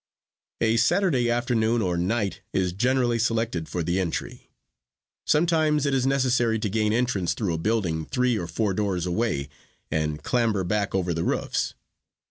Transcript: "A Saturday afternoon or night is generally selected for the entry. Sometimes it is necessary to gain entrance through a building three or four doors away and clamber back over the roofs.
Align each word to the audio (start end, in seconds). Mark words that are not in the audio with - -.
"A 0.61 0.77
Saturday 0.77 1.29
afternoon 1.29 1.79
or 1.83 1.95
night 1.95 2.41
is 2.53 2.73
generally 2.73 3.19
selected 3.19 3.69
for 3.69 3.83
the 3.83 3.99
entry. 3.99 4.49
Sometimes 5.27 5.85
it 5.85 5.93
is 5.93 6.07
necessary 6.07 6.57
to 6.57 6.69
gain 6.71 6.91
entrance 6.91 7.35
through 7.35 7.53
a 7.53 7.59
building 7.59 8.07
three 8.07 8.35
or 8.35 8.47
four 8.47 8.73
doors 8.73 9.05
away 9.05 9.47
and 9.91 10.23
clamber 10.23 10.63
back 10.63 10.95
over 10.95 11.13
the 11.13 11.23
roofs. 11.23 11.75